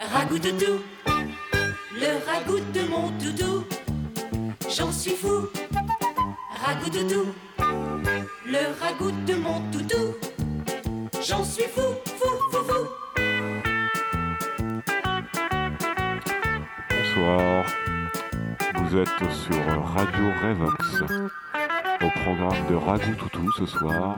Ragout 0.00 0.38
le 1.92 2.24
ragout 2.24 2.60
de 2.72 2.88
mon 2.88 3.10
toutou, 3.18 3.64
j'en 4.70 4.92
suis 4.92 5.16
fou. 5.16 5.48
Ragout 6.64 6.92
le 8.46 8.58
ragout 8.80 9.10
de 9.26 9.34
mon 9.34 9.60
toutou, 9.72 10.14
j'en 11.26 11.42
suis 11.42 11.64
fou, 11.64 11.96
fou, 12.16 12.28
fou, 12.52 12.64
fou. 12.68 12.86
Bonsoir, 16.90 17.64
vous 18.76 18.96
êtes 18.98 19.32
sur 19.32 19.84
Radio 19.96 20.30
Revox. 20.44 21.02
Au 22.00 22.10
programme 22.20 22.66
de 22.70 22.76
Ragout 22.76 23.14
Toutou 23.16 23.50
ce 23.58 23.66
soir, 23.66 24.16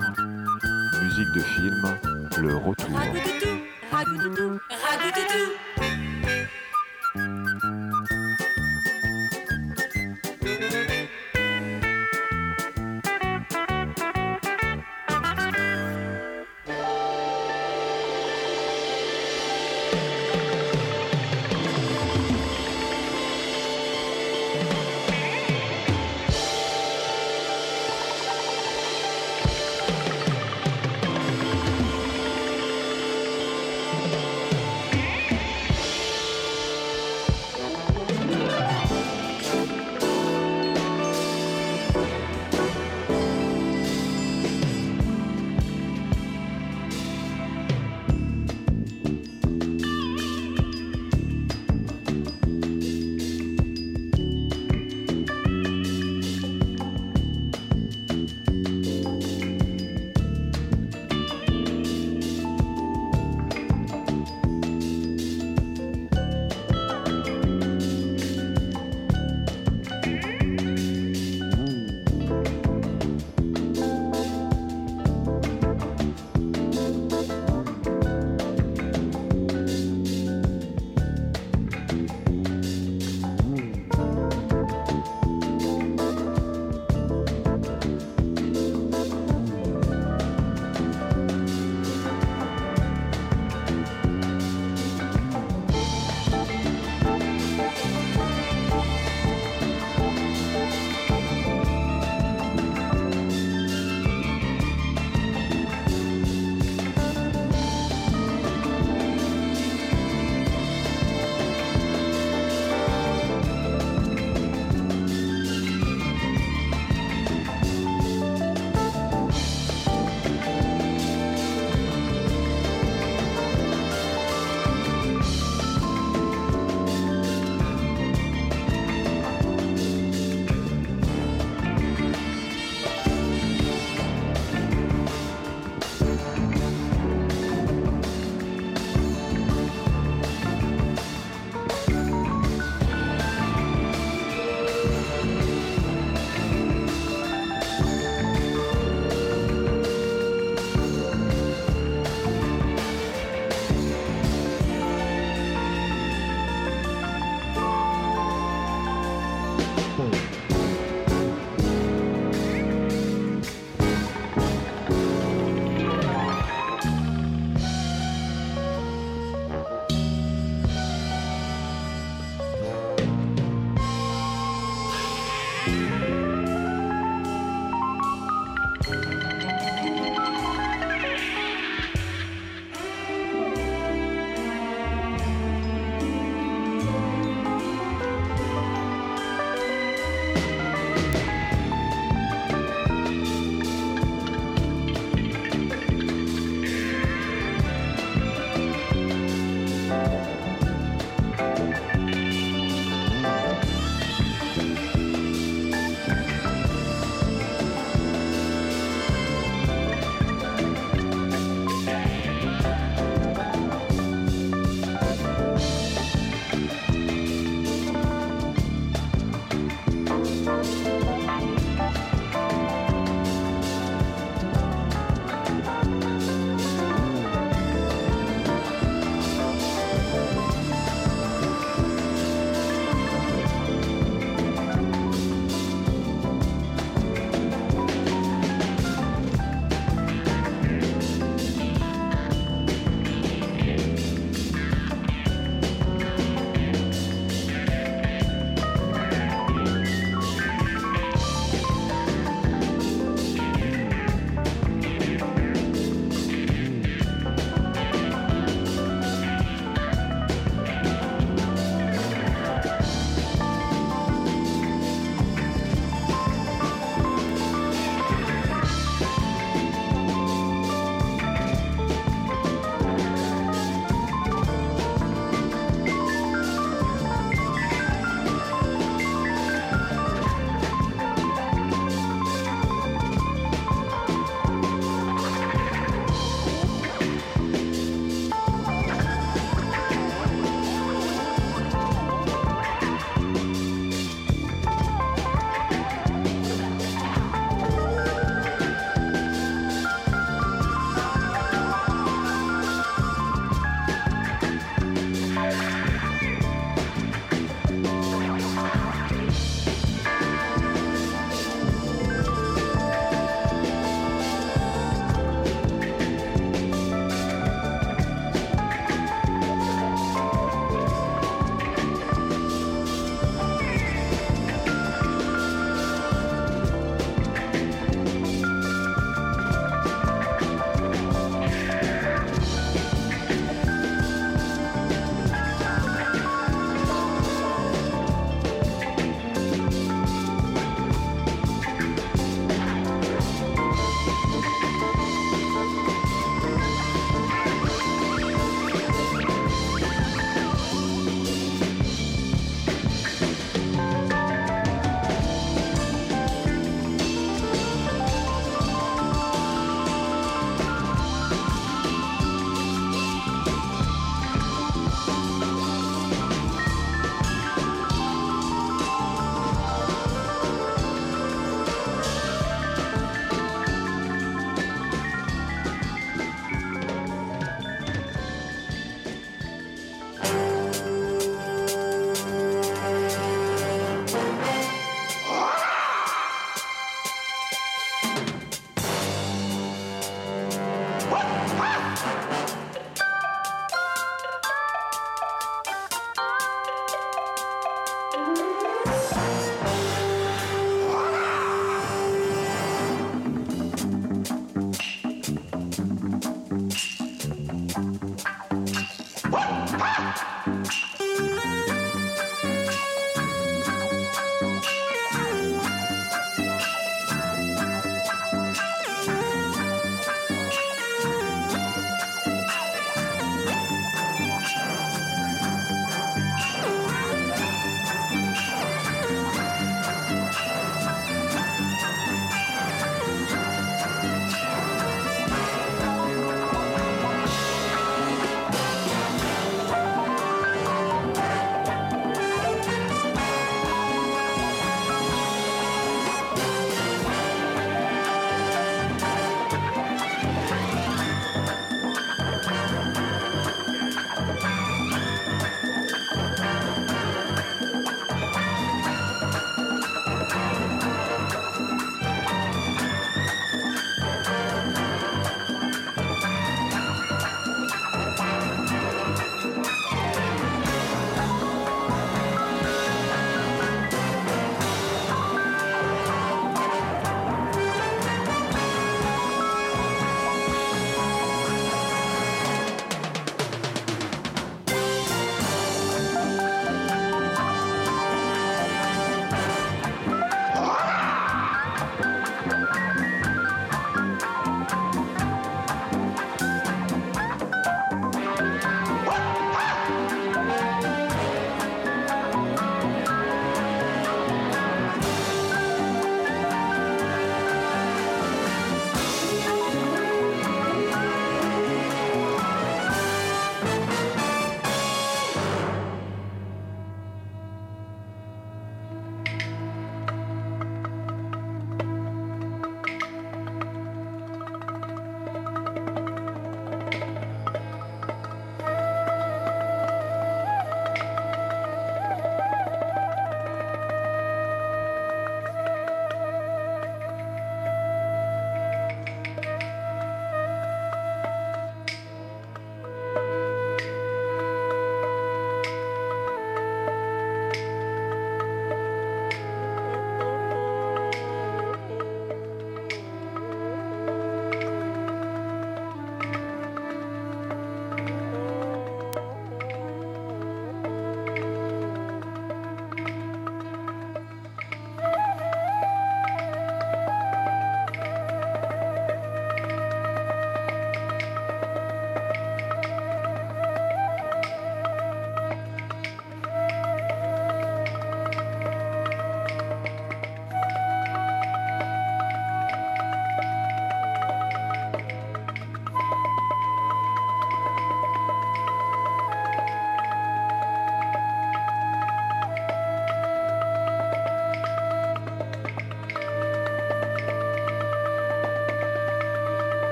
musique 1.03 1.33
de 1.35 1.41
film, 1.41 1.99
le 2.37 2.57
retour. 2.57 3.50
Ragout 4.01 4.19
toutou, 4.23 6.00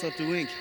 Jesus, 0.00 0.16
hardly 0.16 0.46
slept 0.46 0.59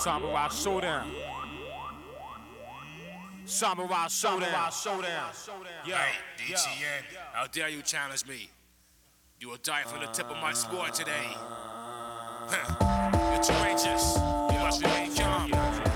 Samurai 0.00 0.48
Showdown. 0.48 1.06
Samurai 3.44 4.06
Showdown. 4.08 4.72
Showdown. 4.72 5.30
Yo, 5.84 5.94
hey, 5.94 6.12
DTN, 6.38 7.02
how 7.34 7.46
dare 7.46 7.68
you 7.68 7.82
challenge 7.82 8.26
me? 8.26 8.48
You 9.40 9.50
will 9.50 9.58
die 9.62 9.82
from 9.82 10.00
the 10.00 10.06
tip 10.06 10.30
of 10.30 10.38
my 10.38 10.54
sword 10.54 10.94
today. 10.94 11.12
You're 12.80 13.42
courageous. 13.42 14.16
You 14.16 14.58
must 14.58 14.82
remain 14.82 15.14
calm. 15.14 15.89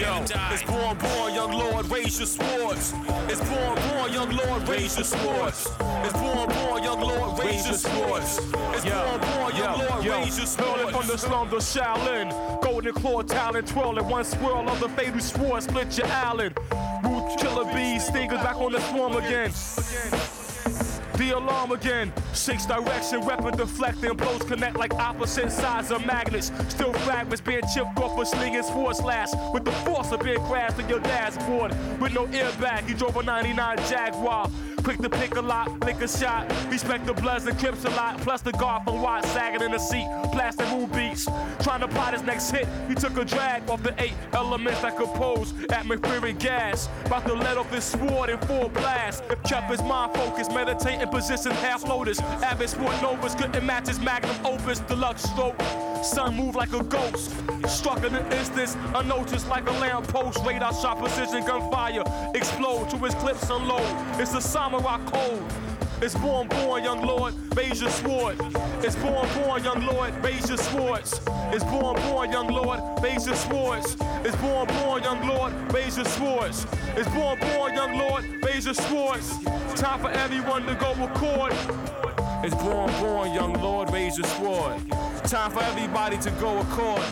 Yo, 0.00 0.24
it's 0.50 0.62
born, 0.62 0.96
born, 0.96 1.34
young 1.34 1.52
lord, 1.52 1.90
raise 1.90 2.18
your 2.18 2.26
swords. 2.26 2.94
It's 3.28 3.40
born, 3.50 3.78
born, 3.90 4.12
young 4.14 4.30
lord, 4.30 4.66
raise 4.66 4.96
your 4.96 5.04
swords. 5.04 5.68
It's 5.78 6.12
born, 6.14 6.48
born, 6.48 6.82
young 6.82 7.00
lord, 7.02 7.38
raise 7.38 7.66
your 7.66 7.76
swords. 7.76 8.38
It's 8.38 8.84
born, 8.86 9.20
born, 9.20 9.56
young 9.56 9.78
lord, 9.78 10.06
raise 10.06 10.38
your 10.38 10.46
swords. 10.46 10.96
from 10.96 11.06
the 11.06 11.18
slums 11.18 11.52
of 11.52 11.60
Shaolin, 11.60 12.62
golden 12.62 12.94
claw 12.94 13.20
talent 13.20 13.68
twirling, 13.68 14.08
one 14.08 14.24
swirl 14.24 14.70
of 14.70 14.80
the 14.80 14.88
fatal 14.88 15.20
sword, 15.20 15.62
split 15.64 15.98
your 15.98 16.06
Allen. 16.06 16.54
Root 17.04 17.38
killer 17.38 17.70
bees, 17.74 18.06
stingers 18.06 18.40
back 18.40 18.56
on 18.56 18.72
the 18.72 18.80
swarm 18.80 19.16
again. 19.16 19.52
The 21.20 21.36
alarm 21.36 21.72
again. 21.72 22.14
Six 22.32 22.64
direction, 22.64 23.20
weapon 23.26 23.54
deflecting. 23.54 24.16
Blows 24.16 24.40
connect 24.44 24.78
like 24.78 24.94
opposite 24.94 25.52
sides 25.52 25.90
of 25.90 26.06
magnets. 26.06 26.50
Still 26.68 26.94
fragments 26.94 27.42
being 27.42 27.60
chipped 27.74 27.98
off 27.98 28.18
a 28.18 28.24
slinging 28.24 28.62
sword 28.62 28.96
slash. 28.96 29.28
With 29.52 29.66
the 29.66 29.72
force 29.84 30.12
of 30.12 30.22
being 30.22 30.40
crashed 30.46 30.78
in 30.78 30.88
your 30.88 31.00
dashboard. 31.00 31.72
With 32.00 32.14
no 32.14 32.26
airbag, 32.28 32.88
he 32.88 32.94
drove 32.94 33.18
a 33.18 33.22
99 33.22 33.76
Jaguar. 33.86 34.50
Quick 34.82 34.98
to 35.00 35.10
pick 35.10 35.36
a 35.36 35.42
lot, 35.42 35.78
lick 35.80 36.00
a 36.00 36.08
shot. 36.08 36.50
Respect 36.70 37.04
the 37.04 37.12
Bloods 37.12 37.44
and 37.46 37.58
Crips 37.58 37.84
a 37.84 37.90
lot. 37.90 38.18
Plus 38.22 38.40
the 38.40 38.52
guard 38.52 38.84
from 38.84 39.02
Watt 39.02 39.26
sagging 39.26 39.60
in 39.60 39.72
the 39.72 39.78
seat. 39.78 40.06
Plastic 40.32 40.66
moon 40.70 40.88
beats. 40.90 41.26
Trying 41.62 41.80
to 41.80 41.88
plot 41.88 42.14
his 42.14 42.22
next 42.22 42.50
hit. 42.50 42.66
He 42.88 42.94
took 42.94 43.18
a 43.18 43.24
drag 43.26 43.68
off 43.68 43.82
the 43.82 43.94
eight 44.02 44.14
elements 44.32 44.80
that 44.80 44.96
compose 44.96 45.52
atmospheric 45.70 46.38
gas. 46.38 46.88
About 47.04 47.26
to 47.26 47.34
let 47.34 47.58
off 47.58 47.70
his 47.70 47.84
sword 47.84 48.30
in 48.30 48.38
full 48.38 48.70
blast. 48.70 49.22
If 49.28 49.42
kept 49.42 49.70
his 49.70 49.82
mind 49.82 50.14
focused, 50.14 50.52
meditating 50.52 51.09
position 51.10 51.52
half 51.52 51.86
lotus. 51.86 52.20
Avid 52.20 52.70
sport 52.70 53.00
novas 53.02 53.34
couldn't 53.34 53.64
match 53.64 53.88
his 53.88 54.00
magnum 54.00 54.36
opus. 54.44 54.80
Deluxe 54.80 55.22
stroke. 55.22 55.60
Sun 56.02 56.36
moved 56.36 56.56
like 56.56 56.72
a 56.72 56.82
ghost. 56.84 57.32
Struck 57.68 58.04
in 58.04 58.14
an 58.14 58.32
instance, 58.32 58.76
unnoticed 58.94 59.48
like 59.48 59.68
a 59.68 59.72
lamppost. 59.72 60.44
Radar 60.44 60.72
shot 60.72 60.98
precision 60.98 61.44
gunfire. 61.44 62.04
Explode 62.34 62.88
to 62.90 62.96
his 62.98 63.14
clips 63.16 63.48
unload. 63.50 64.20
It's 64.20 64.34
a 64.34 64.40
samurai 64.40 64.98
code. 65.06 65.42
It's 66.02 66.14
born, 66.14 66.48
born, 66.48 66.82
young 66.82 67.02
lord, 67.02 67.34
raise 67.54 67.82
your 67.82 67.90
sword. 67.90 68.36
It's 68.82 68.96
born, 68.96 69.28
born, 69.34 69.62
young 69.62 69.84
lord, 69.84 70.14
raise 70.24 70.48
your 70.48 70.56
swords. 70.56 71.20
It's 71.52 71.64
born, 71.64 71.94
born, 72.08 72.32
young 72.32 72.48
lord, 72.48 72.80
raise 73.02 73.26
your 73.26 73.36
swords. 73.36 73.98
It's 74.24 74.36
born, 74.36 74.66
born, 74.66 75.02
young 75.02 75.28
lord, 75.28 75.52
raise 75.74 75.98
your 75.98 76.06
swords. 76.06 76.66
It's 76.96 77.08
born, 77.10 77.38
born, 77.38 77.74
young 77.74 77.98
lord, 77.98 78.24
raise 78.42 78.64
your 78.64 78.74
swords. 78.74 79.44
Time 79.74 80.00
for 80.00 80.10
everyone 80.10 80.64
to 80.66 80.74
go 80.76 80.94
record. 80.94 81.52
It's 82.42 82.54
born, 82.54 82.90
born, 83.00 83.34
young 83.34 83.52
lord, 83.60 83.92
raise 83.92 84.16
your 84.16 84.26
sword. 84.26 84.80
Time 85.24 85.50
for 85.50 85.62
everybody 85.62 86.16
to 86.16 86.30
go 86.32 86.60
accord. 86.60 87.02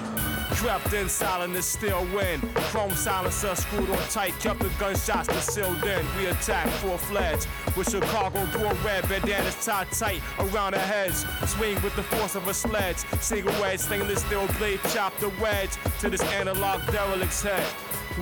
Crept 0.51 0.93
in 0.93 1.09
silent 1.09 1.39
silence, 1.39 1.67
still 1.67 2.05
win. 2.17 2.41
Chrome 2.71 2.95
silencer 2.95 3.55
screwed 3.55 3.91
on 3.91 3.99
tight, 4.09 4.35
kept 4.41 4.61
the 4.61 4.69
gunshots 4.79 5.29
concealed 5.29 5.83
in. 5.85 6.05
We 6.17 6.27
attacked 6.27 6.71
full 6.81 6.99
fledged 6.99 7.47
with 7.77 7.91
Chicago 7.91 8.45
door 8.47 8.73
red 8.85 9.09
bandanas 9.09 9.65
tied 9.65 9.91
tight 9.93 10.21
around 10.39 10.75
our 10.75 10.81
heads. 10.81 11.25
Swing 11.47 11.81
with 11.83 11.95
the 11.97 12.03
force 12.03 12.35
of 12.35 12.49
a 12.49 12.55
sledge. 12.55 12.99
Single 13.21 13.53
wedge, 13.61 13.81
stainless 13.81 14.21
steel 14.23 14.47
blade, 14.59 14.81
chopped 14.93 15.21
the 15.21 15.31
wedge 15.41 15.71
to 16.01 16.11
this 16.11 16.23
analog 16.33 16.85
derelict's 16.91 17.43
head. 17.43 17.67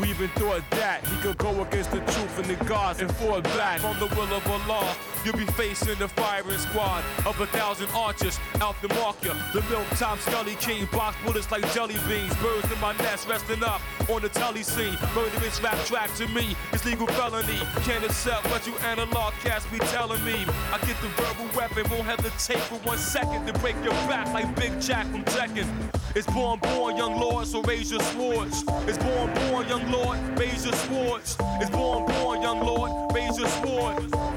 We 0.01 0.11
even 0.11 0.29
thought 0.31 0.63
that 0.73 1.07
he 1.07 1.17
could 1.23 1.39
go 1.39 1.63
against 1.63 1.91
the 1.91 2.01
truth 2.01 2.39
and 2.39 2.47
the 2.47 2.65
gods 2.65 3.01
and 3.01 3.11
fall 3.17 3.41
back 3.41 3.81
from 3.81 3.99
the 3.99 4.07
will 4.15 4.33
of 4.35 4.47
Allah. 4.47 4.95
You'll 5.25 5.37
be 5.37 5.47
facing 5.47 5.99
the 5.99 6.09
firing 6.09 6.59
squad 6.59 7.03
of 7.25 7.41
a 7.41 7.47
thousand 7.47 7.89
archers 7.95 8.39
out 8.61 8.81
the 8.83 8.89
mark 8.95 9.17
you. 9.25 9.33
The 9.53 9.63
milk 9.71 9.87
top 9.97 10.19
scully 10.19 10.55
king 10.57 10.87
box 10.93 11.17
bullets 11.25 11.51
like 11.51 11.63
jelly 11.73 11.97
beans. 12.07 12.35
Birds 12.37 12.71
in 12.71 12.81
my 12.81 12.97
nest 12.99 13.29
resting 13.29 13.65
up 13.65 13.81
on 14.11 14.23
the 14.23 14.29
telly 14.29 14.63
scene. 14.63 14.97
Murderous 15.15 15.61
rap 15.63 15.79
track 15.87 16.15
to 16.17 16.29
me 16.29 16.55
is 16.73 16.85
legal 16.85 17.07
felony. 17.09 17.59
Can't 17.83 18.05
accept 18.05 18.49
what 18.51 18.67
you 18.67 18.75
analog 18.85 19.33
cats 19.43 19.65
be 19.67 19.79
telling 19.79 20.23
me. 20.25 20.45
I 20.73 20.79
get 20.87 20.97
the 21.01 21.09
verbal 21.17 21.49
weapon, 21.57 21.91
won't 21.91 22.05
hesitate 22.05 22.63
for 22.65 22.77
one 22.87 22.99
second 22.99 23.47
to 23.47 23.53
break 23.61 23.77
your 23.83 23.95
back 24.09 24.33
like 24.35 24.55
Big 24.57 24.79
Jack 24.81 25.07
from 25.07 25.25
Tekken. 25.25 25.67
It's 26.15 26.27
born, 26.27 26.59
born, 26.61 26.97
young 26.97 27.21
lord, 27.21 27.47
so 27.47 27.61
raise 27.63 27.91
your 27.91 28.01
swords. 28.01 28.65
It's 28.89 28.97
born, 28.97 29.35
born, 29.35 29.69
young 29.69 29.86
lord, 29.91 30.19
raise 30.39 30.65
your 30.65 30.75
swords. 30.75 31.37
It's 31.61 31.71
born, 31.71 32.07
born, 32.07 32.43
young 32.43 32.61
lord, 32.61 33.15
raise 33.15 33.39
your 33.39 33.49
swords. 33.49 34.36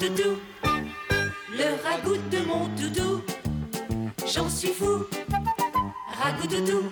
Ragoudou, 0.00 0.38
le 1.52 1.84
ragoût 1.84 2.16
de 2.30 2.38
mon 2.46 2.68
doudou, 2.68 3.22
j'en 4.26 4.48
suis 4.48 4.72
fou. 4.72 5.04
Ragoudou, 6.18 6.90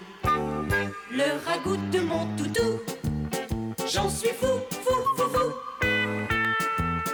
le 1.11 1.47
ragoût 1.47 1.79
de 1.91 2.01
mon 2.01 2.27
doudou, 2.37 2.83
j'en 3.91 4.11
suis 4.11 4.29
fou, 4.29 4.61
fou, 4.71 4.95
fou, 5.17 5.23
fou. 5.23 5.53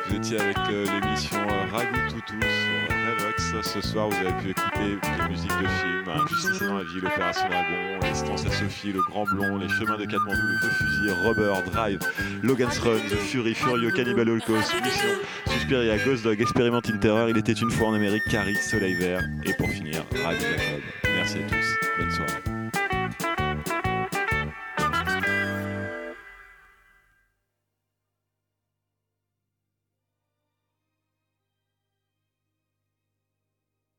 Vous 0.09 0.17
étiez 0.17 0.41
avec 0.41 0.59
euh, 0.69 0.85
l'émission 0.85 1.39
euh, 1.39 1.71
Ragout 1.73 2.11
Toutou 2.11 2.41
sur 2.41 2.97
Revox. 2.97 3.55
Ce 3.63 3.81
soir, 3.81 4.09
vous 4.09 4.17
avez 4.17 4.33
pu 4.43 4.51
écouter 4.51 4.99
des 5.01 5.29
musiques 5.29 5.49
de 5.49 5.69
films 5.69 6.09
Un 6.09 6.27
Justicier 6.27 6.67
dans 6.67 6.79
la 6.79 6.85
ville, 6.85 7.07
Opération 7.07 7.49
Dragon, 7.49 8.09
Distance 8.11 8.47
à 8.47 8.51
Sophie, 8.51 8.93
Le 8.93 9.03
Grand 9.03 9.25
Blond, 9.25 9.59
Les 9.59 9.69
Chemins 9.69 9.97
de 9.97 10.05
Katmandou, 10.05 10.41
Le 10.63 10.71
Fusil, 10.71 11.11
Rubber, 11.25 11.71
Drive, 11.71 12.01
Logan's 12.43 12.79
Run, 12.81 12.99
Fury, 12.99 13.55
Furio, 13.55 13.91
Cannibal 13.93 14.29
Holocaust, 14.29 14.75
Mission, 14.83 15.54
Suspiria, 15.65 15.97
Ghost 16.05 16.25
Dog, 16.25 16.43
Experimenting 16.43 16.99
Terror, 16.99 17.31
Il 17.31 17.39
était 17.39 17.55
une 17.55 17.71
fois 17.71 17.89
en 17.89 17.95
Amérique, 17.95 18.25
Carrie, 18.31 18.55
Soleil 18.55 18.93
Vert, 18.97 19.27
et 19.47 19.55
pour 19.55 19.71
finir, 19.71 20.05
Radio. 20.23 20.47